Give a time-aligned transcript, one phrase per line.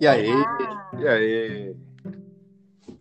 [0.00, 0.30] E aí?
[0.98, 1.76] E aí?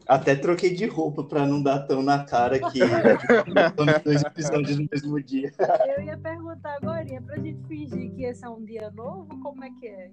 [0.07, 2.79] Até troquei de roupa pra não dar tão na cara que
[3.67, 5.51] estamos dois episódios no mesmo dia.
[5.97, 9.69] Eu ia perguntar agora, pra gente fingir que esse é um dia novo, como é
[9.79, 10.11] que é?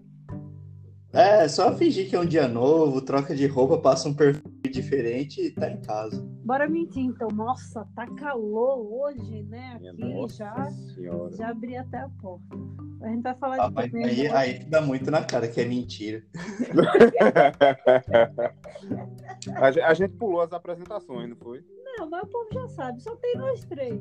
[1.12, 5.41] É, só fingir que é um dia novo, troca de roupa, passa um perfil diferente
[5.41, 6.21] e tá em casa.
[6.45, 7.29] Bora mentir então.
[7.29, 9.79] Nossa, tá calor hoje, né?
[9.79, 11.36] Minha Aqui nossa já, senhora.
[11.36, 12.57] já abri até a porta.
[13.04, 15.64] A gente vai falar Ah, de mas aí, aí dá muito na cara que é
[15.67, 16.22] mentira.
[19.57, 21.63] a, gente, a gente pulou as apresentações, não foi?
[21.99, 24.00] Não, mas o povo já sabe, só tem nós três.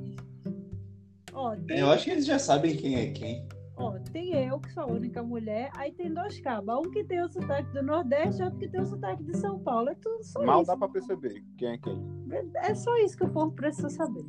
[1.34, 3.46] Ó, tem, Eu acho que eles já sabem quem é quem.
[3.76, 6.74] ó, tem eu, que sou a única mulher, aí tem dois cabos.
[6.88, 9.60] Um que tem o sotaque do Nordeste e outro que tem o sotaque de São
[9.60, 9.90] Paulo.
[9.90, 10.72] É tudo só Mal isso.
[10.72, 12.02] dá pra perceber quem é quem.
[12.56, 14.24] É só isso que o povo precisa saber.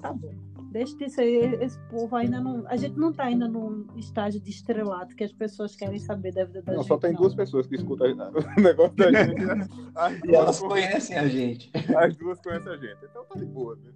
[0.00, 0.32] Tá bom.
[0.70, 2.64] Deixa disso aí, esse povo ainda não.
[2.66, 6.44] A gente não tá ainda num estágio de estrelato que as pessoas querem saber da
[6.44, 6.88] vida da Não, gente.
[6.88, 7.20] só tem não.
[7.20, 8.08] duas pessoas que escutam
[8.58, 9.44] o negócio da gente.
[9.44, 9.68] né?
[9.94, 11.70] As E elas conhecem a gente.
[11.96, 12.98] as duas conhecem a gente.
[13.08, 13.92] Então tá de boa, né?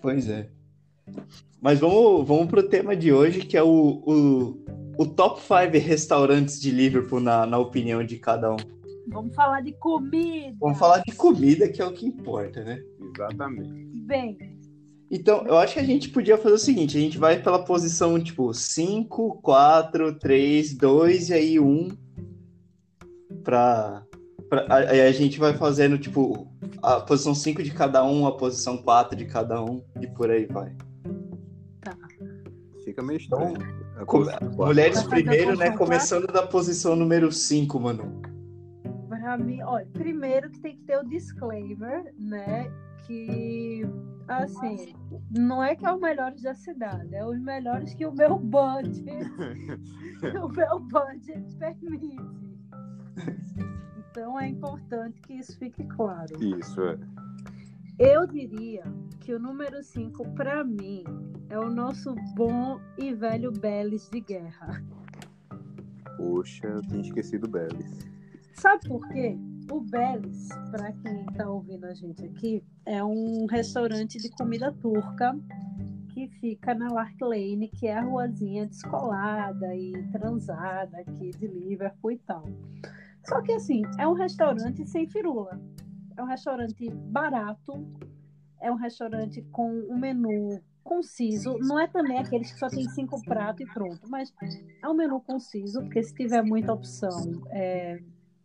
[0.00, 0.48] Pois é.
[1.60, 3.68] Mas vamos, vamos pro tema de hoje, que é o,
[4.06, 4.64] o,
[4.98, 8.56] o top 5 restaurantes de Liverpool, na, na opinião de cada um.
[9.08, 10.56] Vamos falar de comida.
[10.58, 12.82] Vamos falar de comida, que é o que importa, né?
[13.14, 14.00] Exatamente.
[14.06, 14.38] Bem,
[15.14, 18.20] Então, eu acho que a gente podia fazer o seguinte: a gente vai pela posição
[18.20, 21.96] tipo 5, 4, 3, 2 e aí 1.
[23.44, 24.04] Pra,
[24.48, 26.48] pra, aí a gente vai fazendo tipo
[26.82, 30.46] a posição 5 de cada um, a posição 4 de cada um e por aí
[30.46, 30.74] vai.
[32.84, 33.56] Fica meio estranho.
[33.96, 34.26] A Com-.
[34.56, 35.66] Mulheres primeiro, a né?
[35.66, 38.20] posição Começando da posição número 5, mano.
[39.08, 42.68] pra mim, olha, primeiro que tem que ter o disclaimer, né?
[43.06, 43.82] Que
[44.28, 44.94] assim,
[45.30, 49.04] não é que é os melhores da cidade, é os melhores que o meu budget,
[50.42, 52.16] o meu budget permite.
[54.10, 56.32] Então é importante que isso fique claro.
[56.42, 56.98] Isso, é.
[57.98, 58.82] Eu diria
[59.20, 61.04] que o número 5, para mim,
[61.48, 64.82] é o nosso bom e velho Belis de guerra.
[66.16, 67.98] Poxa, eu tinha esquecido o Belis.
[68.54, 69.38] Sabe por quê?
[69.70, 75.34] O Belis, para quem está ouvindo a gente aqui, é um restaurante de comida turca
[76.12, 82.12] que fica na Lark Lane, que é a ruazinha descolada e transada aqui de Liverpool
[82.12, 82.44] e tal.
[83.26, 85.58] Só que assim, é um restaurante sem firula.
[86.16, 87.84] É um restaurante barato,
[88.60, 91.58] é um restaurante com um menu conciso.
[91.58, 94.32] Não é também aqueles que só tem cinco pratos e pronto, mas
[94.82, 98.00] é um menu conciso, porque se tiver muita opção, é,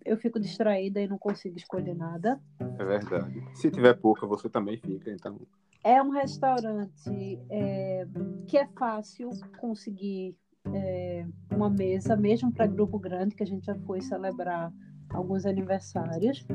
[0.09, 2.41] eu fico distraída e não consigo escolher nada.
[2.59, 3.43] É verdade.
[3.53, 5.39] Se tiver pouca, você também fica, então.
[5.83, 8.07] É um restaurante é,
[8.47, 10.35] que é fácil conseguir
[10.73, 14.73] é, uma mesa, mesmo para grupo grande, que a gente já foi celebrar
[15.11, 16.45] alguns aniversários.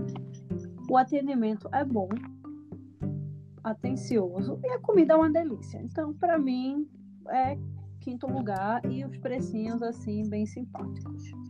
[0.90, 2.08] O atendimento é bom,
[3.62, 5.80] atencioso e a comida é uma delícia.
[5.80, 6.86] Então, para mim,
[7.30, 7.56] é
[8.00, 11.43] quinto lugar e os precinhos assim bem simpáticos.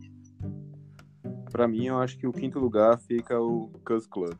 [1.55, 4.35] Pra mim, eu acho que o quinto lugar fica o Cus Club.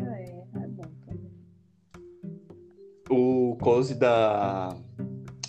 [0.00, 1.30] É, é bom também.
[3.08, 4.70] O close da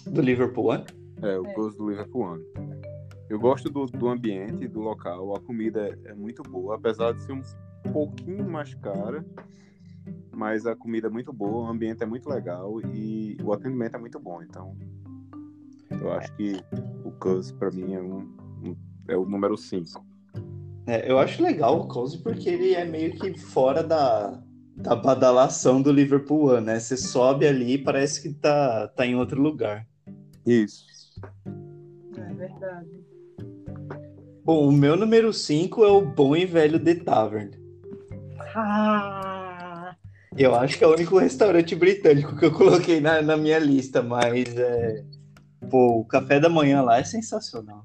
[0.06, 0.86] do Liverpool, né?
[1.24, 1.54] É, o É.
[1.56, 2.44] Cus do Liverpool One.
[3.28, 5.36] Eu gosto do, do ambiente, do local.
[5.36, 7.42] A comida é, é muito boa, apesar de ser um
[7.92, 9.26] pouquinho mais cara.
[10.32, 14.00] Mas a comida é muito boa, o ambiente é muito legal e o atendimento é
[14.00, 14.44] muito bom.
[14.44, 14.78] Então,
[16.00, 16.64] eu acho que
[17.04, 18.20] o Cus, pra mim, é, um,
[18.64, 18.76] um-
[19.08, 20.06] é o número 5.
[20.88, 24.42] É, eu acho legal o close porque ele é meio que fora da,
[24.76, 26.80] da badalação do Liverpool One, né?
[26.80, 29.86] Você sobe ali e parece que tá, tá em outro lugar.
[30.46, 30.86] Isso.
[32.18, 33.06] É verdade.
[34.46, 37.52] Bom, o meu número 5 é o bom e velho The Tavern.
[38.56, 39.94] Ah,
[40.38, 44.02] Eu acho que é o único restaurante britânico que eu coloquei na, na minha lista,
[44.02, 45.04] mas é.
[45.70, 47.84] Pô, o café da manhã lá é sensacional.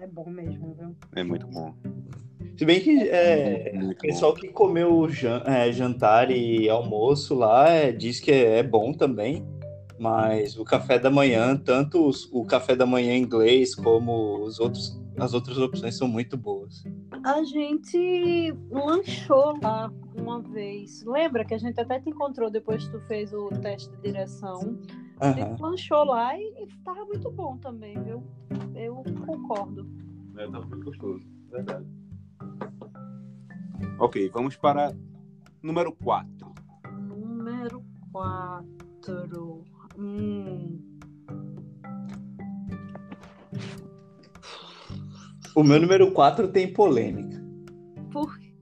[0.00, 0.96] é bom mesmo, viu?
[1.14, 1.72] É muito bom.
[2.60, 7.90] Se bem que é, o pessoal que comeu jan- é, jantar e almoço lá é,
[7.90, 9.42] diz que é, bom também,
[9.98, 15.00] mas o café da manhã, tanto os- o café da manhã inglês como os outros,
[15.18, 16.84] as outras opções são muito boas.
[17.24, 21.02] A gente lanchou lá uma vez.
[21.06, 24.78] Lembra que a gente até te encontrou depois que tu fez o teste de direção?
[25.18, 28.22] A gente lanchou lá e, e tava muito bom também, viu?
[28.74, 29.88] Eu concordo.
[30.36, 31.24] É, tá muito gostoso.
[31.50, 31.86] Verdade.
[33.98, 34.96] Ok, vamos para
[35.62, 36.54] número 4.
[37.08, 39.64] Número 4.
[39.98, 40.80] Hum.
[45.54, 47.44] O meu número 4 tem polêmica.
[48.10, 48.54] Por quê?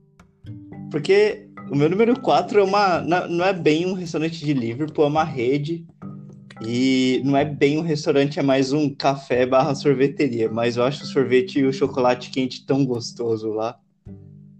[0.91, 3.01] Porque o meu número 4 é uma.
[3.01, 5.85] Não é bem um restaurante de Liverpool, é uma rede.
[6.61, 10.49] E não é bem um restaurante, é mais um café barra sorveteria.
[10.49, 13.79] Mas eu acho o sorvete e o chocolate quente tão gostoso lá.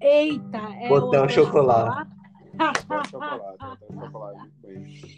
[0.02, 2.10] Eita, é Hotel o Chocolate.
[2.58, 3.60] O chocolate.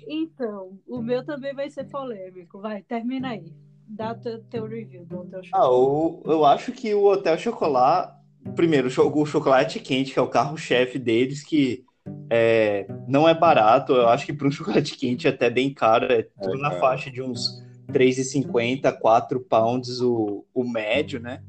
[0.08, 2.60] Então, o meu também vai ser polêmico.
[2.60, 3.54] Vai, termina aí.
[3.88, 5.76] Dá teu, teu review do Hotel Ah, Chocolate.
[5.76, 8.20] o, eu acho que o Hotel Chocolate.
[8.56, 11.86] Primeiro, o chocolate quente, que é o carro-chefe deles, que
[12.30, 13.94] é, não é barato.
[13.94, 16.06] Eu acho que para um chocolate quente é até bem caro.
[16.12, 16.82] É tudo na caro.
[16.82, 17.62] faixa de uns
[17.92, 21.42] 3,50, 4 pounds o, o médio, né?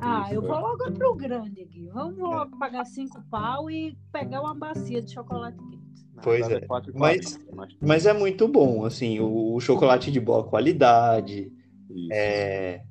[0.00, 0.46] Ah, Isso, eu é.
[0.46, 1.88] vou logo pro grande aqui.
[1.92, 5.78] Vamos logo pagar cinco pau e pegar uma bacia de chocolate quente.
[6.22, 6.60] Pois Mas é.
[6.60, 11.52] 4,40, Mas- mas- Mas é muito bom, assim, o, o chocolate de boa qualidade,
[11.90, 12.08] Isso.
[12.12, 12.82] é,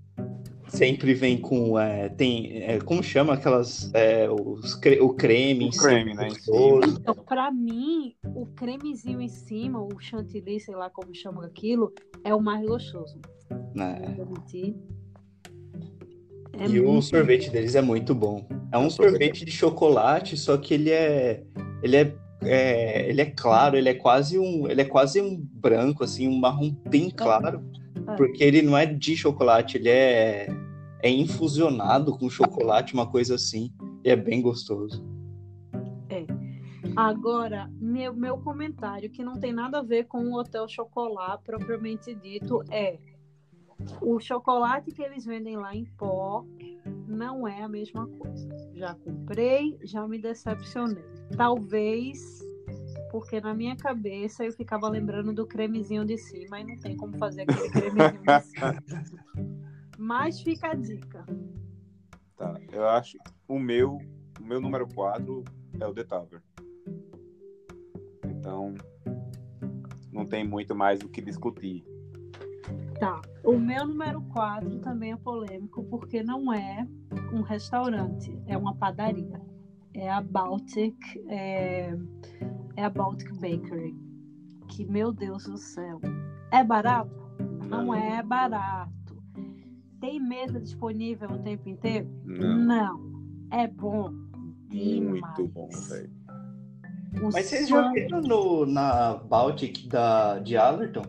[0.68, 5.69] sempre vem com, é, tem, é, como chama aquelas, é, os cre- o creme em
[5.69, 6.98] O creme, cima, né, em gostoso.
[7.02, 11.94] Então, pra mim, o cremezinho em cima, o chantilly, sei lá como chama aquilo,
[12.24, 13.19] é o mais gostoso.
[13.74, 14.16] né?
[14.30, 14.75] Mentir.
[16.60, 18.48] É E o sorvete deles é muito bom.
[18.72, 21.44] É um sorvete de chocolate, só que ele é,
[21.84, 26.04] ele é, é, ele é claro, ele é quase um, ele é quase um branco,
[26.04, 27.63] assim, um marrom bem claro,
[28.07, 28.15] É.
[28.15, 30.48] porque ele não é de chocolate, ele é,
[31.01, 33.71] é infusionado com chocolate, uma coisa assim,
[34.04, 35.06] e é bem gostoso.
[36.98, 42.15] Agora, meu, meu comentário, que não tem nada a ver com o Hotel Chocolate propriamente
[42.15, 42.98] dito, é
[44.01, 46.44] o chocolate que eles vendem lá em pó
[47.07, 48.50] não é a mesma coisa.
[48.74, 51.03] Já comprei, já me decepcionei.
[51.38, 52.39] Talvez
[53.12, 57.18] porque na minha cabeça eu ficava lembrando do cremezinho de cima e não tem como
[57.18, 58.83] fazer aquele cremezinho de cima.
[59.98, 61.25] Mas fica a dica.
[62.36, 63.18] Tá, eu acho
[63.48, 63.98] o meu,
[64.39, 65.44] o meu número 4
[65.80, 66.42] é o The Tower.
[68.25, 68.75] Então,
[70.12, 71.83] não tem muito mais o que discutir.
[73.00, 73.21] Tá.
[73.44, 76.88] O meu número 4 também é polêmico, porque não é
[77.31, 79.42] um restaurante, é uma padaria.
[79.94, 80.95] É a Baltic,
[81.27, 81.95] é,
[82.77, 83.94] é a Baltic Bakery.
[84.69, 86.00] Que, meu Deus do céu.
[86.51, 87.12] É barato?
[87.68, 88.91] Não é barato.
[90.00, 92.07] Tem mesa disponível o tempo inteiro?
[92.24, 93.07] Não, Não.
[93.51, 94.09] É bom.
[94.69, 95.50] muito demais.
[95.51, 96.09] bom, velho.
[97.33, 101.03] Mas vocês já viram no, na Baltic da, de Allerton?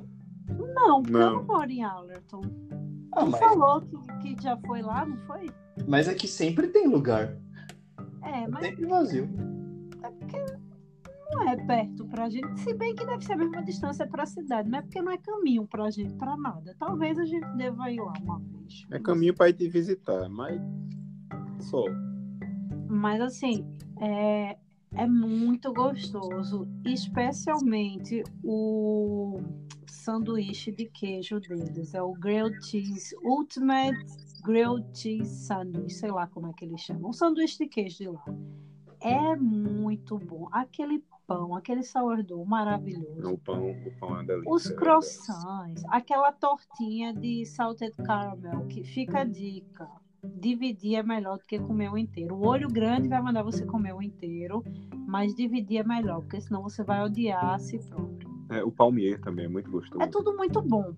[0.74, 1.34] Não, Não.
[1.36, 2.40] não moro em Allerton.
[3.12, 3.82] Ah, mas, falou
[4.22, 5.50] que, que já foi lá, não foi?
[5.86, 7.36] mas aqui sempre tem lugar,
[8.22, 9.28] É, mas sempre vazio.
[10.02, 10.36] É porque
[11.38, 14.68] não é perto pra gente, se bem que deve ser a mesma distância pra cidade,
[14.68, 16.74] não é porque não é caminho pra gente, pra nada.
[16.78, 18.86] Talvez a gente deva ir lá uma vez.
[18.90, 20.60] É caminho para ir te visitar, mas
[21.60, 21.84] só.
[22.88, 23.66] Mas assim,
[24.00, 24.58] é,
[24.92, 29.40] é muito gostoso, especialmente o
[29.86, 31.94] sanduíche de queijo deles.
[31.94, 33.96] É o Grilled Cheese Ultimate
[34.42, 37.10] Grilled Cheese Sandwich, sei lá como é que eles chamam.
[37.10, 38.24] Um sanduíche de queijo de lá.
[39.00, 40.48] É muito bom.
[40.50, 43.34] Aquele pão, aquele sourdough maravilhoso.
[43.34, 44.50] O pão, o pão é uma delícia.
[44.50, 49.86] Os é croissants, aquela tortinha de salted caramel, que fica a dica.
[50.24, 52.34] Dividir é melhor do que comer o inteiro.
[52.34, 54.64] O olho grande vai mandar você comer o inteiro,
[55.06, 58.28] mas dividir é melhor, porque senão você vai odiar a si próprio.
[58.50, 60.02] É, o palmier também é muito gostoso.
[60.02, 60.94] É tudo muito bom.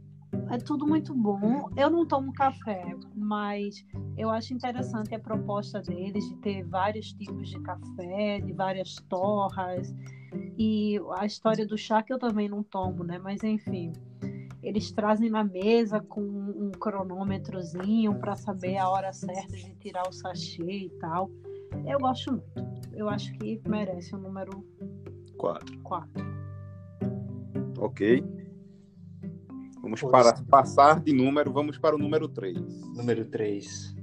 [0.48, 1.68] É tudo muito bom.
[1.76, 3.84] Eu não tomo café, mas
[4.16, 9.92] eu acho interessante a proposta deles de ter vários tipos de café, de várias torras.
[10.58, 13.18] E a história do chá que eu também não tomo, né?
[13.18, 13.92] Mas enfim,
[14.62, 20.12] eles trazem na mesa com um cronômetrozinho para saber a hora certa de tirar o
[20.12, 21.30] sachê e tal.
[21.86, 22.70] Eu gosto muito.
[22.92, 24.64] Eu acho que merece o número
[25.40, 25.78] Quatro.
[25.82, 26.10] 4.
[27.78, 28.22] Ok.
[29.80, 32.58] Vamos para passar de número, vamos para o número 3.
[32.94, 33.96] Número 3.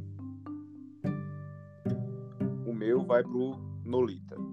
[2.66, 3.52] O meu vai pro
[3.86, 4.47] Nolita.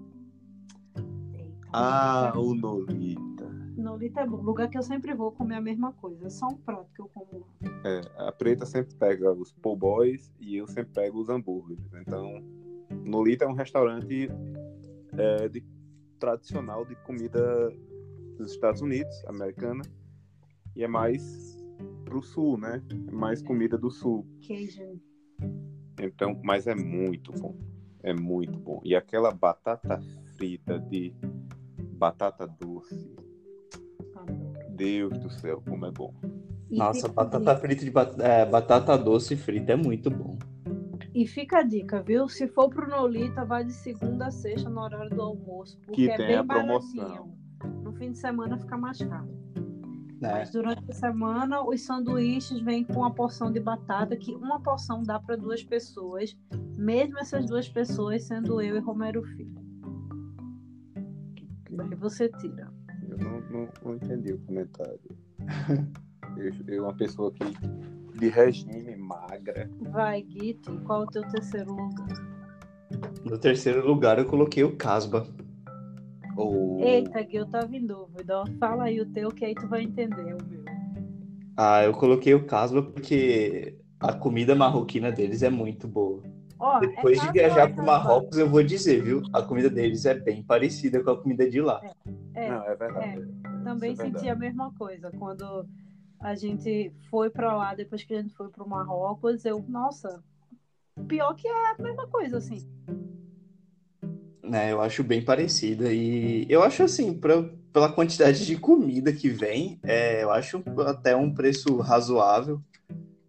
[1.77, 3.45] Ah, o Nolita.
[3.75, 4.37] Nolita é bom.
[4.37, 6.27] Lugar que eu sempre vou comer a mesma coisa.
[6.27, 7.69] É só um prato que eu como lá.
[7.83, 11.83] É, a preta sempre pega os po' boys e eu sempre pego os hambúrgueres.
[12.01, 12.41] Então,
[13.03, 14.29] Nolita é um restaurante
[15.17, 15.63] é, de-
[16.17, 17.69] tradicional de comida
[18.37, 19.81] dos Estados Unidos, americana,
[20.75, 21.57] e é mais
[22.05, 22.81] pro sul, né?
[23.07, 24.25] É mais comida do sul.
[24.47, 24.97] Cajun.
[26.01, 27.55] Então, mas é muito bom.
[28.03, 28.79] É muito bom.
[28.83, 30.01] E aquela batata
[30.37, 31.13] frita de
[31.95, 33.15] batata doce.
[34.15, 34.53] Adoro.
[34.69, 36.13] Deus do céu, como é bom.
[36.69, 40.37] E Nossa, batata frita de bat- é, batata doce frita é muito bom.
[41.13, 42.27] E fica a dica, viu?
[42.27, 46.09] Se for pro Nolita, vai de segunda a sexta no horário do almoço, porque Que
[46.09, 46.97] é tem bem a promoção.
[47.07, 47.35] baratinho.
[47.83, 49.29] No fim de semana fica mais caro.
[50.19, 50.31] né?
[50.33, 55.03] Mas durante a semana, os sanduíches vêm com uma porção de batata, que uma porção
[55.03, 56.35] dá para duas pessoas,
[56.77, 59.54] mesmo essas duas pessoas sendo eu e Romero Filho.
[61.75, 62.67] Daí você tira.
[63.09, 64.99] Eu não, não- não entendi o comentário.
[66.37, 67.43] eu, eu, uma pessoa que
[68.17, 69.69] de regime magra.
[69.91, 72.07] Vai, Guito, qual é o teu terceiro lugar?
[73.25, 75.27] No terceiro lugar eu coloquei o Casba.
[76.37, 78.43] Ou Eita, Gui, eu tava em dúvida.
[78.59, 80.63] Fala aí o teu, que aí tu vai entender o meu.
[81.57, 86.21] Ah, eu coloquei o Casba porque a comida marroquina deles é muito boa.
[86.73, 87.83] É Depois de casa viajar é para?
[87.83, 89.21] Marrocos, eu vou dizer, viu?
[89.33, 91.81] A comida deles é bem parecida com a comida de lá.
[92.33, 93.27] É, Não, é verdade.
[93.63, 94.29] também Isso é senti verdade.
[94.29, 95.11] a mesma coisa.
[95.11, 95.67] Quando
[96.19, 100.23] a gente foi pra lá, depois que a gente foi pro Marrocos, eu, nossa,
[101.07, 102.67] pior que é a mesma coisa, assim.
[104.43, 104.71] né?
[104.71, 105.91] Eu acho bem parecida.
[105.91, 107.43] E eu acho assim, pra,
[107.73, 112.61] pela quantidade de comida que vem, é, eu acho até um preço razoável.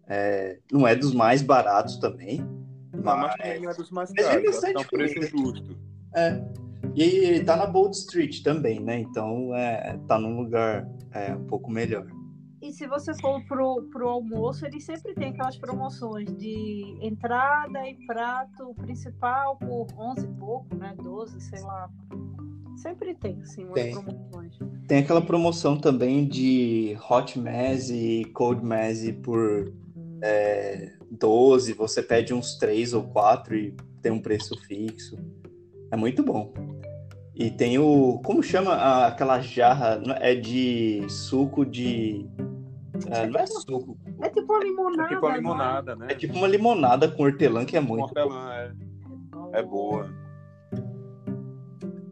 [0.07, 2.56] É, não é dos mais baratos também.
[3.03, 4.63] Não, Mas, também não é dos mais é caros.
[4.63, 5.77] É um preço justo.
[6.15, 6.67] é.
[6.95, 8.99] E tá na Bold Street também, né?
[8.99, 12.07] Então é, tá num lugar é, um pouco melhor.
[12.61, 17.95] E se você for pro, pro almoço, ele sempre tem aquelas promoções de entrada e
[18.05, 20.95] prato principal por 11 e pouco, né?
[21.01, 21.89] 12, sei lá.
[22.77, 23.91] Sempre tem, assim, umas Tem.
[23.91, 24.57] promoções.
[24.87, 29.73] Tem aquela promoção também de Hot Mess e Cold Mess por
[30.21, 35.17] é, 12, você pede uns 3 ou 4 e tem um preço fixo.
[35.91, 36.53] É muito bom.
[37.35, 38.19] E tem o.
[38.25, 39.97] Como chama a- aquela jarra?
[39.97, 42.27] Não É de suco de.
[43.11, 43.97] é, não é suco.
[44.21, 45.03] É tipo uma limonada.
[45.03, 46.07] É tipo a não limonada, né?
[46.09, 48.03] É tipo uma limonada com hortelã que é muito.
[48.05, 48.71] Hortelã é,
[49.59, 50.09] é boa.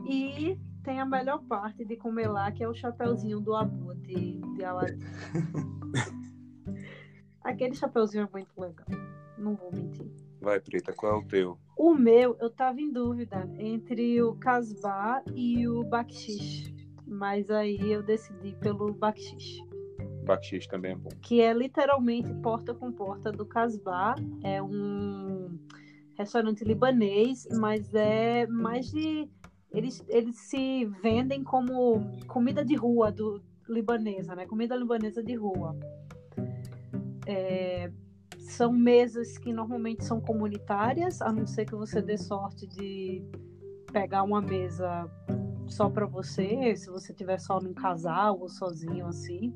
[0.07, 4.39] E tem a melhor parte de comer lá, que é o chapeuzinho do Abu de,
[4.55, 4.99] de Aladdin.
[7.45, 8.87] Aquele chapeuzinho é muito legal.
[9.37, 10.11] Não vou mentir.
[10.41, 11.59] Vai, Preta, qual é o teu?
[11.77, 16.73] O meu, eu tava em dúvida entre o Casbah e o Bakshish.
[17.05, 19.59] Mas aí eu decidi pelo Bakshish.
[20.25, 21.09] Bakshish também é bom.
[21.21, 24.15] que é literalmente porta com porta do Casbah.
[24.43, 25.59] É um
[26.17, 29.29] restaurante libanês, mas é mais de.
[29.71, 34.47] Eles, eles se vendem como comida de rua do libanesa, né?
[34.47, 35.77] Comida libanesa de rua.
[37.25, 37.91] É,
[38.39, 43.23] são mesas que normalmente são comunitárias, a não ser que você dê sorte de
[43.91, 45.09] pegar uma mesa
[45.67, 49.53] só para você, se você tiver só num casal ou sozinho assim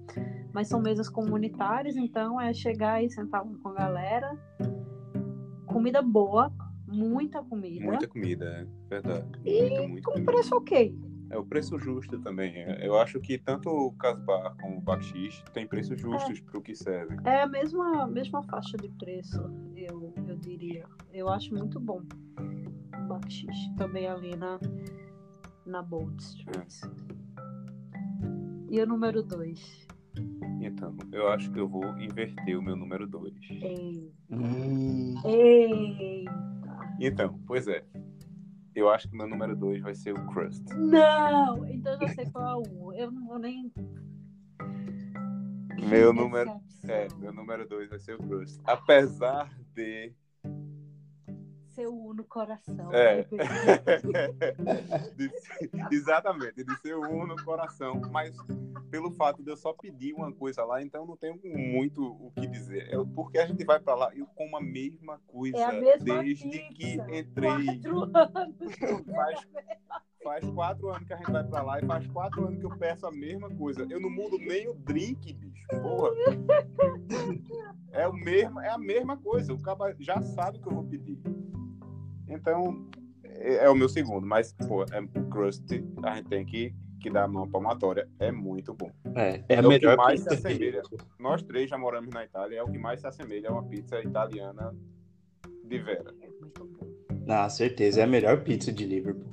[0.54, 4.38] mas são mesas comunitárias, então é chegar e sentar com a galera.
[5.66, 6.52] Comida boa,
[6.88, 7.86] muita comida.
[7.86, 9.28] Muita comida, é verdade.
[9.46, 10.32] E Muita, muita com comida.
[10.32, 10.96] preço ok.
[11.30, 12.56] É o preço justo também.
[12.56, 16.62] É, Eu acho que tanto o Casbar como o Bakshish tem preços justos para o
[16.62, 17.18] que serve.
[17.24, 19.40] É a mesma, mesma faixa de preço,
[19.76, 20.86] eu, eu diria.
[21.14, 22.02] Eu acho muito bom.
[22.40, 24.60] O Bakshish, também ali na,
[25.66, 26.74] na Bold Street.
[28.72, 29.88] E o número 2?
[30.62, 33.34] Então, eu acho que eu vou inverter o meu número 2.
[33.50, 34.12] Ei.
[34.32, 36.32] Hum, Eita!
[37.00, 37.84] Então, pois é.
[38.80, 40.64] Eu acho que meu número 2 vai ser o Crust.
[40.74, 41.68] Não!
[41.68, 42.94] Então eu já sei qual é o.
[42.94, 43.70] Eu não vou nem.
[45.90, 46.50] Meu número.
[46.66, 46.90] Decepção.
[46.90, 48.62] É, meu número 2 vai ser o Crust.
[48.64, 50.14] Apesar de.
[51.80, 52.94] Seu no coração.
[52.94, 53.16] É.
[53.16, 53.26] né,
[55.16, 55.32] de
[55.96, 58.02] exatamente, de ser um no coração.
[58.12, 58.36] Mas
[58.92, 62.46] pelo fato de eu só pedir uma coisa lá, então não tenho muito o que
[62.48, 62.94] dizer.
[62.94, 65.72] É porque a gente vai pra lá e eu como a mesma coisa É a
[65.72, 66.74] mesma desde pizza.
[67.06, 67.66] que entrei.
[67.66, 68.76] Quatro anos.
[69.16, 69.48] Faz,
[70.22, 72.78] faz quatro anos que a gente vai pra lá e faz quatro anos que eu
[72.78, 73.88] peço a mesma coisa.
[73.90, 75.66] Eu não mudo nem o drink, bicho.
[75.82, 76.10] Porra.
[77.94, 79.54] É, o mesmo, é a mesma coisa.
[79.54, 81.39] O cara já sabe o que eu vou pedir.
[82.30, 82.88] Então,
[83.24, 84.26] é, é o meu segundo.
[84.26, 85.66] Mas, pô, é, o crust
[86.04, 88.08] a gente tem que, que dar uma palmatória.
[88.20, 88.92] É muito bom.
[89.16, 90.82] é, é a É o que melhor mais pizza se assemelha.
[91.20, 92.60] Nós três já moramos na Itália.
[92.60, 94.76] É o que mais se assemelha a uma pizza italiana
[95.66, 96.14] de vera.
[96.22, 96.88] É muito bom.
[97.28, 99.30] Ah, certeza, é a melhor pizza de Liverpool.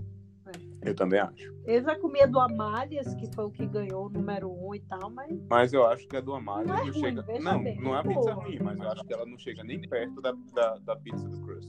[0.82, 1.52] Eu também acho.
[1.64, 5.10] Eu já comia do Amálias, que foi o que ganhou o número um e tal,
[5.10, 7.22] mas Mas eu acho que a do Amália Não não, é ruim, chega.
[7.22, 9.64] veja Não, bem, não é é pizza ruim, mas eu acho que ela não chega
[9.64, 11.68] nem perto da, da, da pizza do Crust.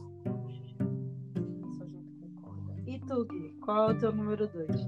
[3.61, 4.87] Qual é o teu número dois?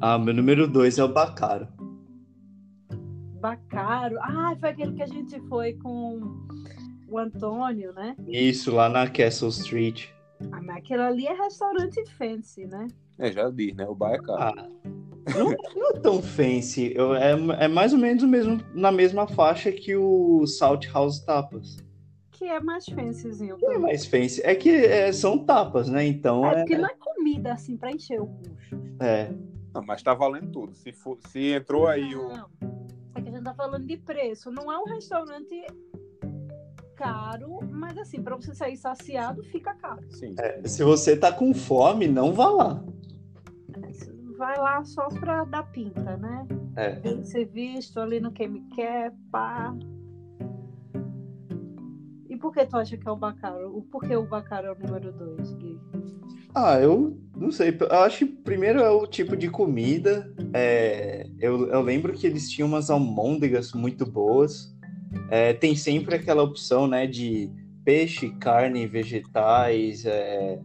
[0.00, 1.68] Ah, meu número dois é o Bacaro.
[3.40, 4.16] Bacaro.
[4.20, 6.20] Ah, foi aquele que a gente foi com
[7.08, 8.16] o Antônio, né?
[8.26, 10.08] Isso, lá na Castle Street.
[10.52, 12.86] Ah, mas aquilo ali é restaurante fancy, né?
[13.18, 13.86] É, já diz, né?
[13.86, 14.40] O bar é caro.
[14.40, 14.68] Ah,
[15.36, 16.92] não, não é tão fancy.
[16.94, 21.20] Eu, é, é mais ou menos o mesmo, na mesma faixa que o Salt House
[21.20, 21.76] Tapas.
[22.36, 23.56] Que é mais fancyzinho.
[23.60, 24.40] Não é mais fancy.
[24.44, 26.04] É que é, são tapas, né?
[26.06, 26.54] Então É é.
[26.58, 28.76] porque não é comida assim pra encher o bucho.
[29.00, 29.30] é.
[29.74, 30.74] Não, mas tá valendo tudo.
[30.74, 32.28] Se, for, se entrou aí o.
[32.28, 32.48] Não.
[33.14, 34.50] É que a gente tá falando de preço.
[34.50, 35.66] Não é um restaurante
[36.94, 40.02] caro, mas assim, pra você sair saciado, fica caro.
[40.10, 40.34] Sim.
[40.64, 42.84] Se você tá com fome, não vá lá.
[43.86, 46.46] Você Vai lá só pra dar pinta, né?
[46.76, 46.92] É.
[47.00, 49.74] Bem ser visto ali no que me quer, pá.
[52.36, 53.80] E por que tu acha que é o Bacaro?
[53.90, 55.80] Por que o Bacaro é o número 2, Gui?
[56.54, 57.74] Ah, eu não sei.
[57.80, 60.30] Eu acho que primeiro é o tipo de comida.
[60.52, 64.70] É, eu, eu lembro que eles tinham umas almôndegas muito boas.
[65.30, 67.50] É, tem sempre aquela opção, né, de
[67.86, 70.60] peixe, carne, vegetais, é,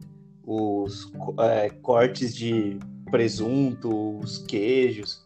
[0.46, 1.10] os
[1.40, 2.78] é, cortes de
[3.10, 5.26] presunto, os queijos.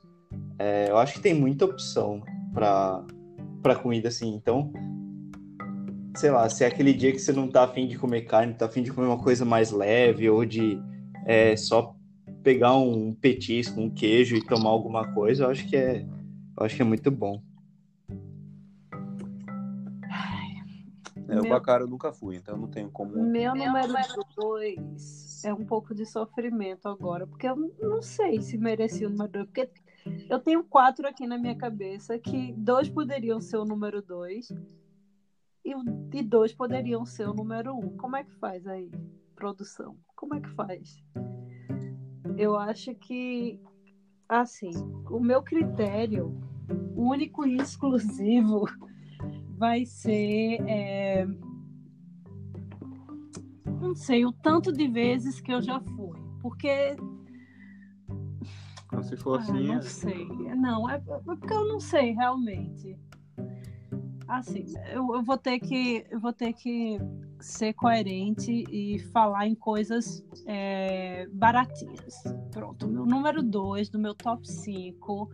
[0.60, 2.22] É, eu acho que tem muita opção
[2.54, 3.04] para
[3.64, 4.36] para comida assim.
[4.36, 4.72] Então,
[6.16, 8.66] sei lá, se é aquele dia que você não tá afim de comer carne, tá
[8.66, 10.80] afim de comer uma coisa mais leve ou de
[11.26, 11.96] é, só
[12.44, 16.06] pegar um petisco, um queijo e tomar alguma coisa, eu acho que é,
[16.58, 17.42] eu acho que é muito bom.
[21.28, 23.12] É, o Meu- Bacaro eu nunca fui, então eu não tenho como.
[23.16, 29.08] Meu número 2 é um pouco de sofrimento agora, porque eu não sei se merecia
[29.08, 29.70] o número 2, porque
[30.30, 34.54] eu tenho quatro aqui na minha cabeça que dois poderiam ser o número 2
[35.66, 37.80] e, dois poderiam ser o número 1.
[37.80, 37.98] Um.
[37.98, 38.92] Como é que faz aí,
[39.36, 39.98] produção?
[40.16, 41.04] Como é que faz?
[42.38, 43.60] Eu acho que,
[44.30, 44.72] assim,
[45.10, 46.40] o meu critério
[46.96, 48.66] único e exclusivo
[49.58, 50.62] vai ser.
[50.68, 51.26] é,
[53.82, 56.20] Não sei, o tanto de vezes que eu já fui.
[56.42, 56.96] Porque.
[59.04, 59.68] Se for ah, assim.
[59.68, 60.28] não é- sei.
[60.56, 62.98] Não, é porque eu não sei realmente.
[64.28, 66.06] Assim, eu, eu vou ter que.
[66.10, 66.98] Eu vou ter que
[67.40, 72.24] ser coerente e falar em coisas é, baratinhas.
[72.52, 75.30] Pronto, meu número 2 do meu top 5,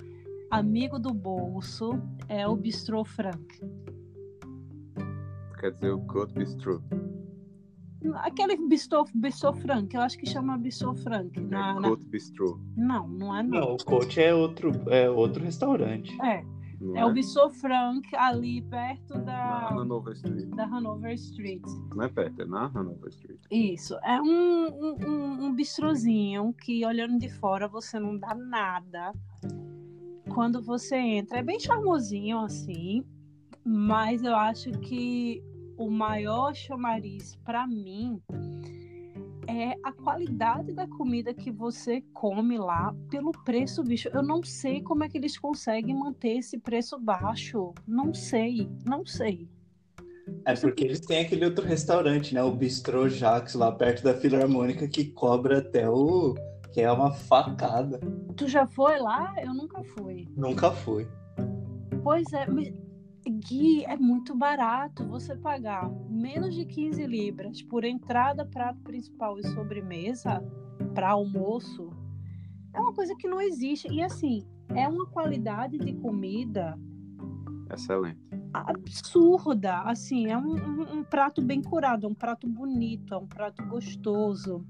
[0.50, 1.92] amigo do bolso,
[2.28, 3.60] é o Bistrô Frank.
[5.60, 6.84] Quer dizer, o Cut Bistro.
[8.16, 11.40] Aquele Bistrô, Bistrô Frank, eu acho que chama Bistrô Frank.
[11.40, 12.60] Na, é na- Cut Bistro.
[12.76, 13.60] Não, não é não.
[13.60, 16.20] Não, o coach é outro, é outro restaurante.
[16.22, 16.44] É,
[16.82, 20.50] Não é o Bistrô Frank ali perto Na da, Hanover Street.
[20.50, 21.62] da Hanover Street.
[21.96, 23.40] Não é perto, é na Hanover Street.
[23.52, 29.14] Isso, é um, um, um, um bistrozinho que olhando de fora você não dá nada.
[30.34, 33.06] Quando você entra, é bem charmosinho assim,
[33.64, 35.44] mas eu acho que
[35.78, 38.22] o maior chamariz para mim
[39.48, 44.10] é a qualidade da comida que você come lá pelo preço, bicho.
[44.14, 47.74] Eu não sei como é que eles conseguem manter esse preço baixo.
[47.88, 49.50] Não sei, não sei.
[50.46, 52.44] É porque eles têm aquele outro restaurante, né?
[52.44, 56.36] O Bistrô Jax, lá perto da Filarmônica, que cobra até o.
[56.72, 58.00] que é uma facada.
[58.36, 59.34] Tu já foi lá?
[59.44, 60.28] Eu nunca fui.
[60.36, 61.08] Nunca fui.
[62.04, 62.72] Pois é, mas,
[63.30, 69.48] Gui, é muito barato você pagar menos de 15 libras por entrada, prato principal e
[69.48, 70.44] sobremesa
[70.94, 71.90] para almoço.
[72.74, 73.88] É uma coisa que não existe.
[73.90, 76.78] E assim, é uma qualidade de comida
[77.74, 78.20] Excelente.
[78.54, 79.82] Absurda.
[79.82, 83.64] Assim, é um, um- um prato bem curado, é um prato bonito, é um prato
[83.66, 84.66] gostoso.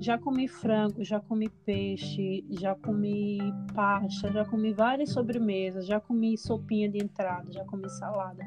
[0.00, 3.38] Já comi frango, já comi peixe, já comi
[3.74, 8.44] pasta, já comi várias sobremesas, já comi sopinha de entrada, já comi salada.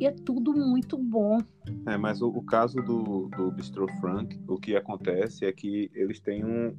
[0.00, 1.38] E é tudo muito bom.
[1.86, 6.20] É, mas o, o caso do, do Bistro Frank, o que acontece é que eles
[6.20, 6.76] têm um.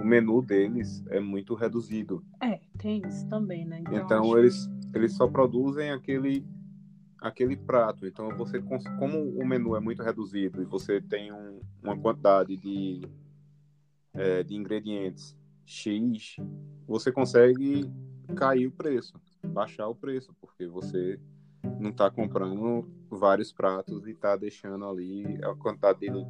[0.00, 2.22] O menu deles é muito reduzido.
[2.40, 3.82] É, tem isso também, né?
[3.90, 6.44] Então acho- eles, eles só produzem aquele,
[7.20, 8.06] aquele prato.
[8.06, 13.00] Então você, como o menu é muito reduzido e você tem um- uma quantidade de,
[14.14, 16.36] é, de ingredientes X,
[16.86, 17.90] você consegue
[18.36, 21.18] cair o preço, baixar o preço, porque você
[21.80, 26.24] não está comprando vários pratos e está deixando ali a quantidade do,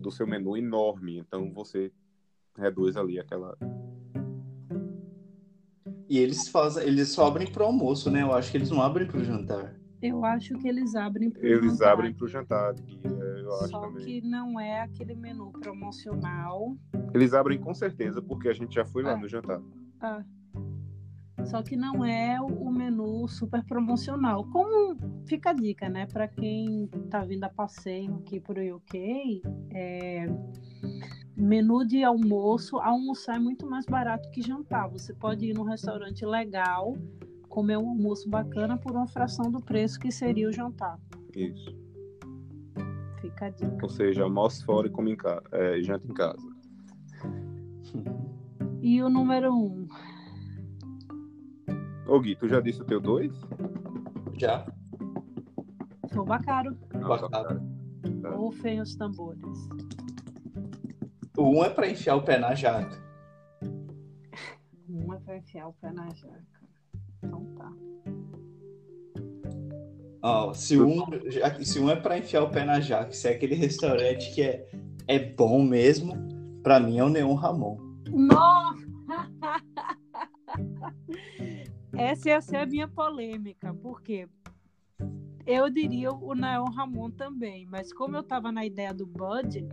[0.00, 1.18] do seu menu enorme.
[1.18, 1.92] Então você
[2.56, 3.56] reduz ali aquela.
[6.08, 8.22] E eles fazem, eles só abrem pro almoço, né?
[8.22, 9.74] Eu acho que eles não abrem pro jantar.
[10.02, 11.92] Eu acho que eles abrem pro Eles jantar.
[11.94, 14.04] abrem para o jantar, é, eu acho Só também.
[14.04, 16.76] que não é aquele menu promocional.
[17.14, 19.16] Eles abrem com certeza, porque a gente já foi lá Ah.
[19.16, 19.62] no jantar.
[20.00, 20.22] Ah.
[21.46, 24.44] Só que não é o menu super promocional.
[24.50, 26.06] Como fica a dica, né?
[26.06, 30.26] Para quem está vindo a passeio aqui para o UK, é,
[31.36, 34.88] menu de almoço, almoçar é muito mais barato que jantar.
[34.88, 36.96] Você pode ir num restaurante legal,
[37.48, 40.98] comer um almoço bacana por uma fração do preço que seria o jantar.
[41.34, 41.76] Isso.
[43.20, 43.78] Fica a dica.
[43.82, 46.54] Ou seja, almoço fora e come em casa, é, janta em casa.
[48.80, 49.88] E o número um?
[52.06, 53.32] Ô Gui, tu já disse o teu dois?
[54.38, 54.66] Já.
[56.12, 56.76] Foi o Bacaro.
[56.92, 57.62] Bacaro.
[58.36, 59.68] Ou Fem os Tambores.
[61.36, 63.02] O um é pra enfiar o pé na jaca.
[64.88, 66.44] Um é pra enfiar o pé na jaca.
[67.22, 67.72] Então tá.
[70.22, 73.32] Ó, se um, já- se um é pra enfiar o pé na jaca, se é
[73.32, 74.70] aquele restaurante que é,
[75.08, 76.14] é bom mesmo,
[76.62, 77.76] pra mim é o Neon Ramon.
[78.10, 78.84] Nossa!
[81.96, 84.28] Essa ia ser a minha polêmica, porque
[85.46, 89.68] eu diria o Nael Ramon também, mas como eu tava na ideia do budget,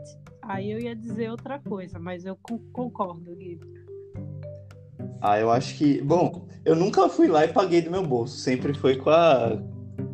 [0.53, 3.59] aí eu ia dizer outra coisa, mas eu con- concordo, Gui.
[5.21, 6.01] Ah, eu acho que.
[6.01, 8.37] Bom, eu nunca fui lá e paguei do meu bolso.
[8.37, 9.57] Sempre foi com a.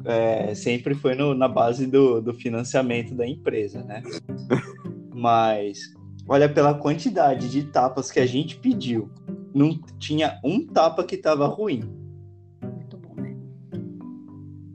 [0.06, 4.04] é, sempre foi no- na base do, do financiamento da empresa, né?
[5.14, 5.80] Mas,
[6.28, 9.10] olha, pela quantidade de tapas que a gente pediu,
[9.54, 11.82] não tinha um tapa que tava ruim.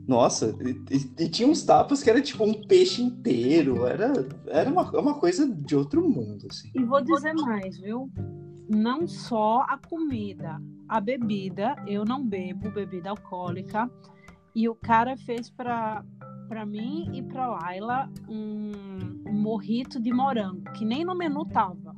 [0.07, 3.85] Nossa, e, e- e tinha uns tapas que era tipo um peixe inteiro.
[3.85, 4.11] Era,
[4.47, 6.69] era uma, uma coisa de outro mundo, assim.
[6.75, 8.11] E vou dizer mais, viu?
[8.69, 13.89] Não só a comida, a bebida, eu não bebo bebida alcoólica.
[14.55, 16.03] E o cara fez pra,
[16.47, 18.71] pra mim e pra Laila um,
[19.27, 21.95] um morrito de morango, que nem no menu tava.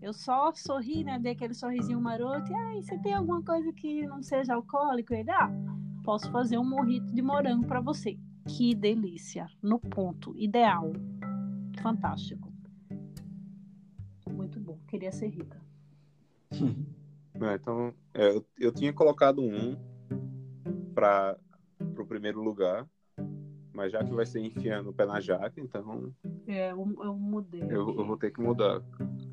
[0.00, 1.18] Eu só sorri, né?
[1.18, 2.50] Dei aquele sorrisinho maroto.
[2.50, 5.12] E aí, você tem alguma coisa que não seja alcoólico?
[5.12, 5.50] Ele, ah,
[6.06, 8.16] posso fazer um morrito de morango pra você.
[8.46, 9.48] Que delícia!
[9.60, 10.92] No ponto, ideal.
[11.82, 12.52] Fantástico.
[14.30, 14.78] Muito bom.
[14.86, 15.60] Queria ser rica.
[16.52, 19.76] É, então, é, eu, eu tinha colocado um
[20.94, 21.36] para
[21.98, 22.88] o primeiro lugar,
[23.74, 26.14] mas já que vai ser enfiando o pé na jaca, então
[26.46, 27.62] É, eu, eu mudei.
[27.62, 28.80] eu, eu vou ter que mudar.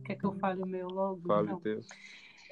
[0.04, 1.22] Quer que eu fale o meu logo?
[1.28, 1.82] Fale o teu.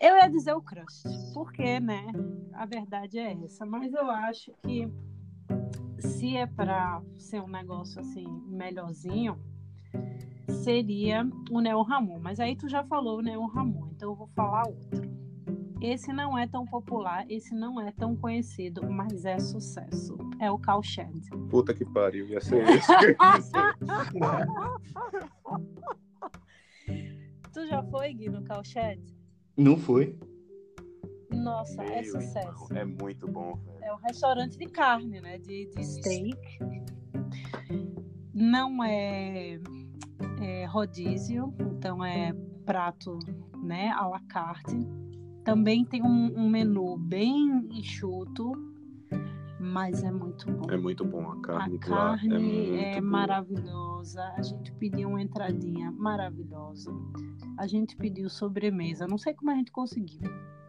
[0.02, 2.08] Eu ia dizer o crust, porque, né?
[2.54, 3.68] A verdade é essa.
[3.68, 4.92] Mas eu acho que
[6.00, 9.40] se é para ser um negócio assim melhorzinho,
[10.64, 12.18] seria o Neo Ramon.
[12.20, 15.12] Mas aí tu já falou o Neo Ramon, então eu vou falar outro.
[15.80, 20.18] Esse não é tão popular, esse não é tão conhecido, mas é sucesso.
[20.40, 21.30] É o Cowshed.
[21.50, 23.16] Puta que pariu, ia ser dizer.
[27.54, 29.21] Tu já foi, Gui, no Cowshed?
[29.58, 30.18] Não foi?
[31.32, 32.74] Nossa, é Meu sucesso.
[32.74, 33.84] irmão, É muito bom, velho.
[33.84, 35.38] É um restaurante de carne, né?
[35.38, 36.38] De, de steak.
[38.34, 39.60] Não é,
[40.42, 42.34] é rodízio, então é
[42.66, 43.18] prato,
[43.64, 43.90] né?
[43.90, 44.78] À la carte.
[45.44, 48.52] Também tem um, um menu bem enxuto,
[49.62, 50.70] mas é muito bom.
[50.72, 52.18] É muito bom a A carne lá.
[52.18, 54.24] carne É, muito é, maravilhosa.
[54.36, 56.92] A gente pediu uma entradinha maravilhosa.
[57.58, 59.06] A gente pediu sobremesa.
[59.08, 60.20] Não sei como a gente conseguiu.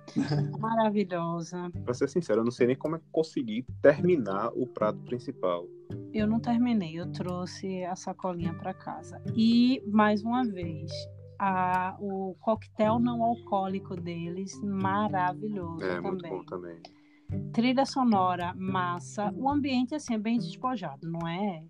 [0.60, 1.70] Maravilhosa.
[1.84, 5.66] Pra ser sincero, eu não sei nem como é que consegui terminar o prato principal.
[6.12, 9.22] Eu não terminei, eu trouxe a sacolinha para casa.
[9.34, 10.90] E, mais uma vez,
[11.38, 16.30] a- o coquetel não alcoólico deles, maravilhoso É muito também.
[16.38, 16.76] bom também.
[17.52, 19.32] Trilha sonora, massa.
[19.36, 21.64] O ambiente, assim, é bem despojado, não é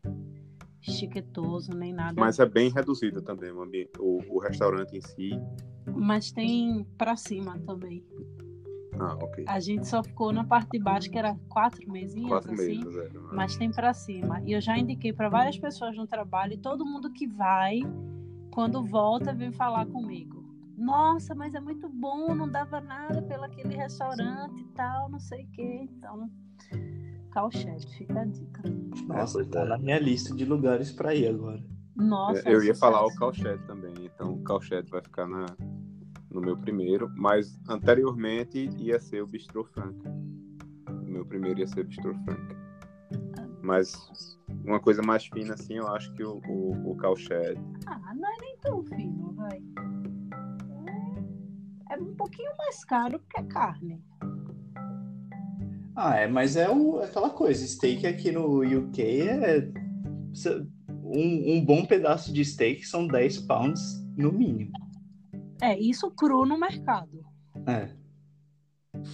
[0.81, 2.20] chiquetoso nem nada.
[2.20, 5.31] Mas é bem reduzido também o, ambiente, o, o restaurante em si.
[5.87, 8.05] Mas tem para cima também.
[8.98, 9.44] Ah, ok.
[9.48, 12.79] A gente só ficou na parte de baixo, que era quatro mesinhas, Quatro assim.
[12.79, 13.09] meses, é.
[13.33, 14.42] mas tem pra cima.
[14.44, 17.81] E eu já indiquei pra várias pessoas no trabalho e todo mundo que vai,
[18.51, 20.41] quando volta, vem falar comigo.
[20.83, 25.45] Nossa, mas é muito bom, não dava nada pelo aquele restaurante e tal, não sei
[25.45, 25.88] o quê.
[25.90, 26.29] Então,
[27.31, 28.62] Calched, fica a dica.
[29.07, 29.64] Nossa, pois tá é.
[29.64, 31.62] na minha lista de lugares pra ir agora.
[31.95, 33.14] Nossa, eu é ia falar o.
[33.14, 35.47] Calched também, então o Calched vai ficar na,
[36.29, 39.97] no meu primeiro, mas anteriormente ia ser o Bistro Frank.
[40.88, 42.57] O meu primeiro ia ser o Bistro Frank.
[43.62, 47.57] Mas uma coisa mais fina assim, eu acho que o, o, o Calched.
[47.87, 49.62] Ah, não é nem tão fino, vai.
[51.92, 54.02] É, é um pouquinho mais caro que a carne.
[55.94, 59.70] Ah, é, mas é o, aquela coisa, steak aqui no UK é
[61.05, 64.72] um, um bom pedaço de steak são 10 pounds no mínimo.
[65.61, 67.22] É, isso cru no mercado.
[67.66, 67.90] É.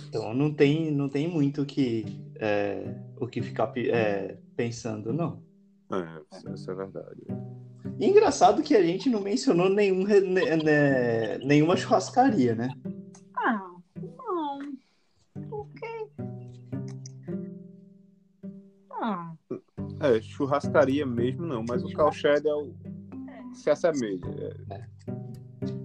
[0.09, 2.05] Então não tem, não tem muito o que,
[2.37, 5.43] é, o que ficar é, pensando, não.
[5.91, 7.23] É, isso é verdade.
[7.99, 12.71] E engraçado que a gente não mencionou nenhum, né, nenhuma churrascaria, né?
[13.37, 14.59] Ah, não.
[15.49, 16.07] Por quê?
[18.91, 19.33] Ah.
[20.01, 22.73] É, churrascaria mesmo não, mas o Calshed é o.
[23.53, 24.21] Se assemelha.
[24.71, 24.85] É.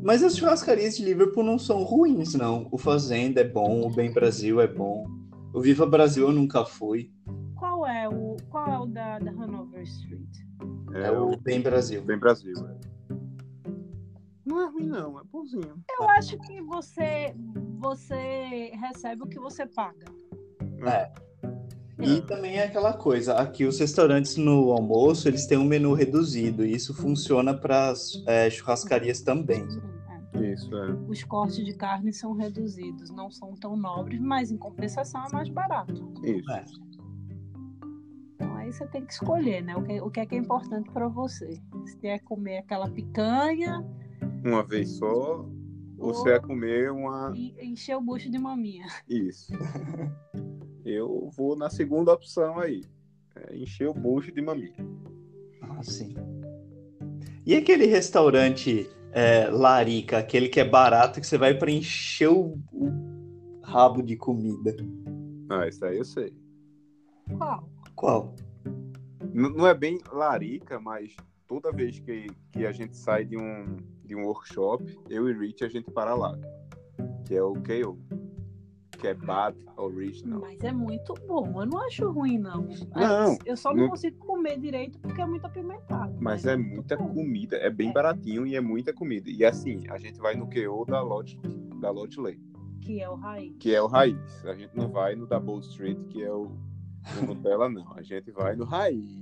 [0.04, 2.68] Mas as churrascarias de Liverpool não são ruins, não.
[2.72, 5.08] O Fazenda é bom, o Bem Brasil é bom.
[5.54, 7.10] O Viva Brasil eu nunca fui.
[8.04, 10.38] Qual é o, qual é o da, da Hanover Street?
[10.94, 12.02] É, é o Bem Brasil.
[12.04, 13.14] Bem Brasil, é.
[14.46, 15.82] Não é ruim, não, é bonzinho.
[15.90, 17.34] Eu acho que você,
[17.80, 20.06] você recebe o que você paga.
[20.86, 21.12] É.
[22.02, 26.66] E também é aquela coisa, aqui os restaurantes no almoço, eles têm um menu reduzido,
[26.66, 27.94] e isso funciona para
[28.28, 29.66] é, churrascarias também.
[30.34, 30.52] É.
[30.52, 30.92] Isso, é.
[31.08, 35.48] Os cortes de carne são reduzidos, não são tão nobres, mas em compensação é mais
[35.48, 36.12] barato.
[36.26, 36.52] Isso.
[36.52, 36.66] É.
[38.74, 39.76] Você tem que escolher, né?
[39.78, 41.62] O que, o que é que é importante para você.
[41.86, 43.86] Se quer comer aquela picanha.
[44.44, 45.50] Uma vez só, ou,
[46.00, 47.32] ou você quer comer uma.
[47.36, 48.88] E encher o bucho de maminha.
[49.08, 49.54] Isso.
[50.84, 52.84] eu vou na segunda opção aí.
[53.36, 54.74] É encher o bucho de maminha.
[55.62, 56.16] Ah, sim.
[57.46, 62.58] E aquele restaurante é, Larica, aquele que é barato, que você vai para encher o,
[62.72, 64.76] o, rabo de comida?
[65.48, 66.34] Ah, isso aí eu sei.
[67.38, 67.70] Qual?
[67.96, 68.36] Qual?
[69.34, 71.16] Não é bem Larica, mas
[71.48, 75.64] toda vez que, que a gente sai de um, de um workshop, eu e Rich,
[75.64, 76.38] a gente para lá.
[77.26, 77.98] Que é o KO
[79.04, 80.40] que é Bad Original.
[80.40, 82.70] Mas é muito bom, eu não acho ruim, não.
[82.96, 83.38] Não.
[83.46, 83.90] Eu só não, não...
[83.90, 86.14] consigo comer direito porque é muito apimentado.
[86.22, 87.14] Mas, mas é, é muita bom.
[87.14, 87.92] comida, é bem é.
[87.92, 89.30] baratinho e é muita comida.
[89.30, 91.38] E assim, a gente vai no QO da Lot,
[91.82, 92.42] da Lot Lane.
[92.80, 93.54] Que é o raiz.
[93.60, 94.46] Que é o raiz.
[94.46, 96.58] A gente não vai no Double Street, que é o,
[97.22, 97.94] o Nutella, não.
[97.94, 99.20] A gente vai no raiz.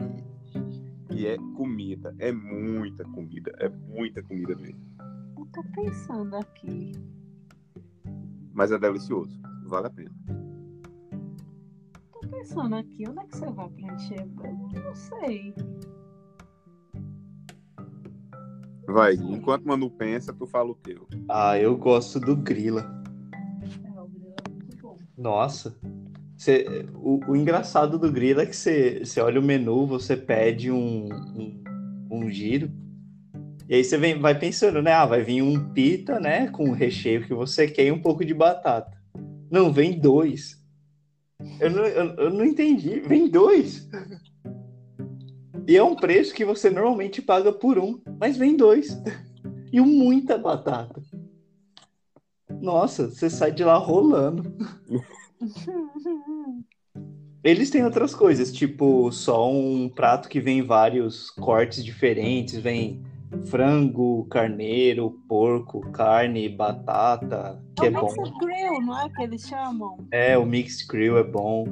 [1.10, 4.80] E é comida, é muita comida, é muita comida mesmo.
[5.38, 6.94] Eu tô pensando aqui.
[8.54, 9.41] Mas é delicioso
[9.72, 10.12] vale a pena.
[12.12, 14.28] Tô pensando aqui, onde é que você vai preencher?
[14.84, 15.56] Não sei.
[18.86, 21.08] Vai, enquanto o Manu pensa, tu fala o teu.
[21.30, 23.02] Ah, eu gosto do Grila.
[23.86, 24.98] É, o Grila é muito bom.
[25.17, 25.74] Nossa.
[26.41, 30.71] Você, o, o, engraçado do Grila é que você, você olha o menu, você pede
[30.71, 31.63] um, um,
[32.10, 32.71] um giro.
[33.69, 34.91] E aí você vem, vai pensando, né?
[34.91, 36.47] Ah, vai vir um pita, né?
[36.47, 38.99] Com o recheio que você quer e um pouco de batata.
[39.51, 40.60] Não, vem dois.
[41.60, 43.01] Eu não, eu, eu não entendi.
[43.01, 43.88] Vem dois.
[45.67, 48.99] E é um preço que você normalmente paga por um, mas vem dois.
[49.71, 51.04] E muita batata.
[52.60, 54.51] Nossa, você sai de lá rolando.
[57.43, 63.04] Eles têm outras coisas, tipo só um prato que vem vários cortes diferentes, vem
[63.45, 68.01] frango, carneiro, porco, carne, batata, que é, é bom.
[68.01, 69.97] Mixed grill, não é que eles chamam?
[70.12, 71.65] É, o mixed grill é bom.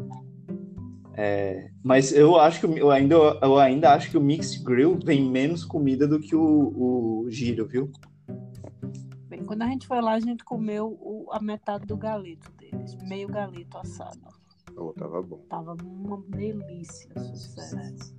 [1.14, 5.30] É, mas eu acho que eu ainda, eu ainda acho que o mixed grill vem
[5.30, 7.92] menos comida do que o, o giro, viu?
[9.28, 12.96] Bem, quando a gente foi lá, a gente comeu o, a metade do galeto deles,
[13.04, 14.39] meio galeto assado.
[14.80, 15.40] Oh, tava bom.
[15.50, 18.16] Tava uma delícia, sucesso.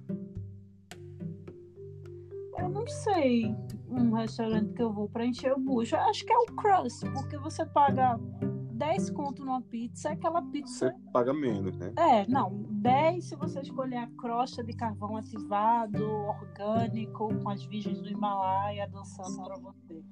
[2.59, 3.57] Eu não sei
[3.89, 5.97] um restaurante que eu vou para encher o bucho.
[5.97, 8.21] Eu acho que é o Crust, porque você paga
[8.81, 10.91] 10 conto numa pizza, aquela pizza.
[10.91, 11.93] Você paga menos, né?
[11.97, 12.63] É, não.
[12.69, 18.87] 10 se você escolher a crosta de carvão ativado, orgânico, com as virgens do Himalaia
[18.89, 20.03] dançando para você.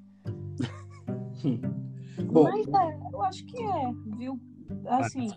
[2.32, 2.44] Bom.
[2.44, 4.40] Mas é, eu acho que é, viu?
[4.86, 5.30] Assim,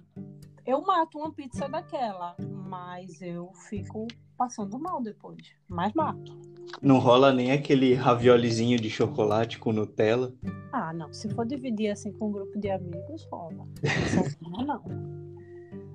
[0.66, 5.54] eu mato uma pizza daquela, mas eu fico passando mal depois.
[5.68, 6.40] Mas mato.
[6.82, 10.34] Não rola nem aquele raviolizinho de chocolate com Nutella?
[10.72, 11.12] Ah, não.
[11.12, 13.68] Se for dividir assim com um grupo de amigos, rola.
[14.42, 14.84] Não, não.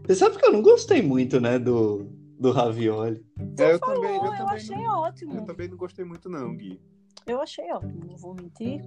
[0.04, 2.04] Você sabe que eu não gostei muito, né, do,
[2.38, 3.24] do ravioli.
[3.58, 4.54] É, eu, falou, também, eu, eu também.
[4.54, 5.34] achei não, ótimo.
[5.34, 6.80] Eu também não gostei muito, não, Gui.
[7.26, 8.84] Eu achei ótimo, não vou mentir.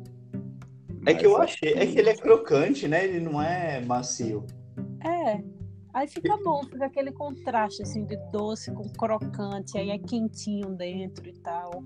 [1.06, 3.06] É que eu achei, é que ele é crocante, né?
[3.06, 4.46] Ele não é macio.
[5.02, 5.42] É,
[5.94, 11.28] Aí fica bom, fica aquele contraste assim de doce com crocante, aí é quentinho dentro
[11.28, 11.84] e tal.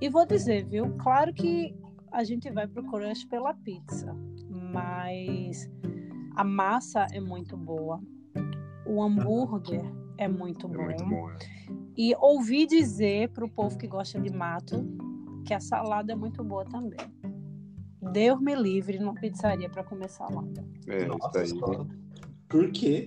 [0.00, 0.96] E vou dizer, viu?
[0.98, 1.74] Claro que
[2.10, 4.14] a gente vai pro crush pela pizza,
[4.50, 5.70] mas
[6.34, 8.00] a massa é muito boa.
[8.84, 9.84] O hambúrguer
[10.18, 10.82] é muito bom.
[10.82, 11.36] É muito bom é.
[11.96, 14.86] E ouvi dizer pro povo que gosta de mato
[15.46, 16.98] que a salada é muito boa também.
[18.12, 20.64] Deus me livre numa pizzaria para comer salada.
[20.86, 22.05] É, Nossa, isso aí.
[22.48, 23.04] Por quê?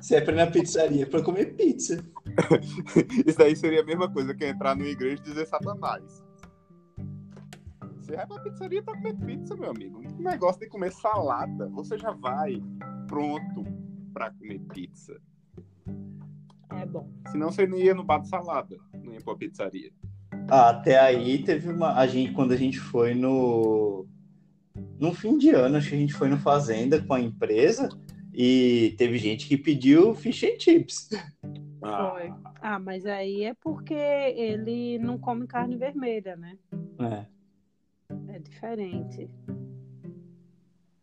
[0.00, 2.04] Se é pra ir na pizzaria, é pra comer pizza.
[3.26, 6.24] Isso daí seria a mesma coisa que entrar numa igreja e dizer Satanás.
[7.96, 10.00] Você vai pra pizzaria pra comer pizza, meu amigo.
[10.00, 11.68] Um negócio de comer salada.
[11.70, 12.62] Você já vai
[13.06, 13.64] pronto
[14.14, 15.20] pra comer pizza.
[16.70, 17.10] É bom.
[17.30, 19.90] Senão você não ia no bar de salada, não ia pra pizzaria.
[20.48, 21.94] Ah, até aí teve uma.
[21.94, 24.06] A gente, quando a gente foi no.
[24.98, 27.88] No fim de ano, acho que a gente foi no Fazenda com a empresa
[28.40, 31.08] e teve gente que pediu fish and chips.
[31.80, 32.32] Foi.
[32.62, 36.56] Ah, mas aí é porque ele não come carne vermelha, né?
[37.00, 37.26] É.
[38.36, 39.28] É diferente.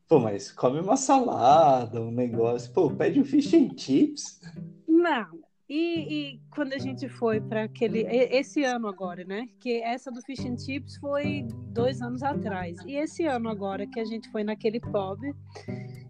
[0.07, 2.71] Pô, mas come uma salada, um negócio.
[2.71, 4.39] Pô, pede um fish and chips.
[4.87, 5.45] Não.
[5.67, 8.01] E, e quando a gente foi para aquele.
[8.01, 9.49] Esse ano agora, né?
[9.59, 12.77] Que essa do Fish and Chips foi dois anos atrás.
[12.85, 15.19] E esse ano agora que a gente foi naquele pub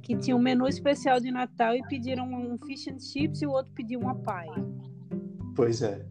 [0.06, 3.50] que tinha um menu especial de Natal e pediram um Fish and Chips e o
[3.50, 4.48] outro pediu uma pai.
[5.56, 6.06] Pois é.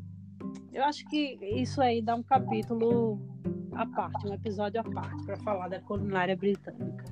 [0.73, 3.21] Eu acho que isso aí dá um capítulo
[3.73, 7.05] à parte, um episódio à parte, para falar da culinária britânica.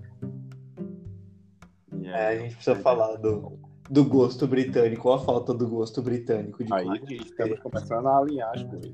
[2.02, 6.64] É, a gente precisa falar do, do gosto britânico, ou a falta do gosto britânico
[6.64, 8.92] de Aí estamos começando a alinhar as coisas.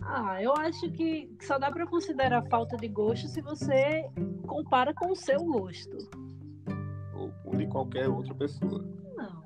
[0.00, 4.08] Ah, eu acho que só dá para considerar falta de gosto se você
[4.46, 6.27] compara com o seu gosto.
[7.58, 8.84] De qualquer outra pessoa.
[9.16, 9.42] Não.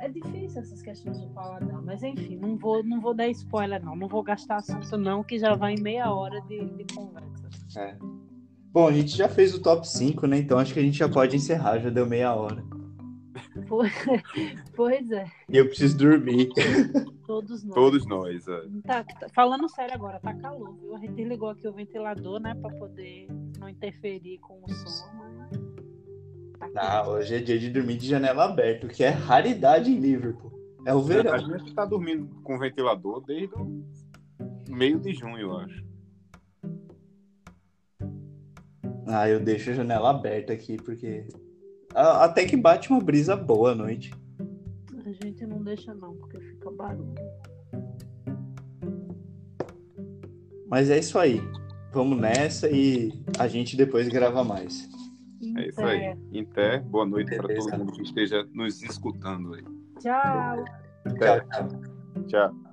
[0.00, 3.96] É difícil essas questões de paladar, mas enfim, não vou, não vou dar spoiler, não.
[3.96, 7.48] Não vou gastar assunto, não, que já vai em meia hora de, de conversa.
[7.76, 7.96] É.
[8.70, 10.38] Bom, a gente já fez o top 5, né?
[10.38, 12.62] Então acho que a gente já pode encerrar, já deu meia hora.
[13.66, 13.92] Pois,
[14.76, 16.48] pois é, E eu preciso dormir.
[17.26, 17.74] todos nós.
[17.74, 18.46] Todos nós.
[18.46, 18.62] é.
[18.84, 20.94] Tá, tá- falando sério agora, tá calor, viu?
[20.94, 23.26] A gente ligou aqui o ventilador, né, pra poder
[23.58, 25.27] não interferir com o som.
[26.58, 29.98] Tá Ah, hoje é dia de dormir de janela aberta, o que é raridade em
[29.98, 30.52] Liverpool.
[30.86, 31.38] É o A verão.
[31.58, 33.82] gente tá dormindo com ventilador desde o
[34.68, 35.84] meio de junho, eu acho.
[39.06, 41.26] Ah, eu deixo a janela aberta aqui, porque.
[41.94, 44.12] a- Até que bate uma brisa boa à noite.
[45.04, 47.14] A gente não deixa, não, porque fica barulho.
[50.66, 51.40] Mas é isso aí.
[51.92, 54.86] Vamos nessa e a gente depois grava mais.
[55.58, 56.16] É isso aí.
[56.32, 59.64] Inter, boa noite para todo mundo que esteja nos escutando aí.
[59.98, 60.64] Tchau,
[61.18, 61.68] tchau.
[62.28, 62.67] Tchau.